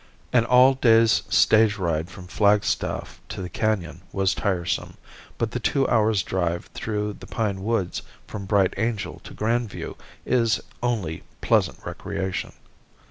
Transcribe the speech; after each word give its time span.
An 0.33 0.45
all 0.45 0.73
day's 0.73 1.21
stage 1.29 1.77
ride 1.77 2.09
from 2.09 2.25
Flagstaff 2.25 3.21
to 3.29 3.39
the 3.39 3.49
canon 3.49 4.01
was 4.11 4.33
tiresome, 4.33 4.97
but 5.37 5.51
the 5.51 5.59
two 5.59 5.87
hours' 5.87 6.23
drive 6.23 6.71
through 6.73 7.13
the 7.19 7.27
pine 7.27 7.61
woods 7.63 8.01
from 8.25 8.45
Bright 8.47 8.73
Angel 8.77 9.19
to 9.23 9.35
Grand 9.35 9.69
View 9.69 9.95
is 10.25 10.59
only 10.81 11.21
pleasant 11.41 11.85
recreation. 11.85 12.53